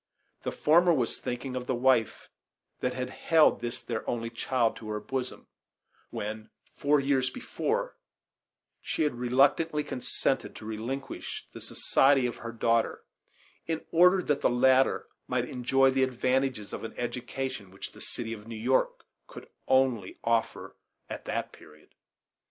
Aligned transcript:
The 0.41 0.51
former 0.51 0.91
was 0.91 1.19
thinking 1.19 1.55
of 1.55 1.67
the 1.67 1.75
wife 1.75 2.27
that 2.79 2.95
had 2.95 3.11
held 3.11 3.61
this 3.61 3.83
their 3.83 4.09
only 4.09 4.31
child 4.31 4.75
to 4.77 4.89
her 4.89 4.99
bosom, 4.99 5.45
when, 6.09 6.49
four 6.73 6.99
years 6.99 7.29
before, 7.29 7.97
she 8.81 9.03
had 9.03 9.13
reluctantly 9.13 9.83
consented 9.83 10.55
to 10.55 10.65
relinquish 10.65 11.45
the 11.53 11.61
society 11.61 12.25
of 12.25 12.37
her 12.37 12.51
daughter 12.51 13.03
in 13.67 13.85
order 13.91 14.23
that 14.23 14.41
the 14.41 14.49
latter 14.49 15.05
might 15.27 15.47
enjoy 15.47 15.91
the 15.91 16.01
advantages 16.01 16.73
of 16.73 16.83
an 16.83 16.95
education 16.97 17.69
which 17.69 17.91
the 17.91 18.01
city 18.01 18.33
of 18.33 18.47
New 18.47 18.55
York 18.55 19.05
could 19.27 19.47
only 19.67 20.17
offer 20.23 20.75
at 21.11 21.25
that 21.25 21.51
period. 21.51 21.93